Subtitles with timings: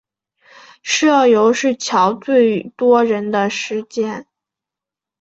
[0.81, 4.25] 社游是乔最多人的时间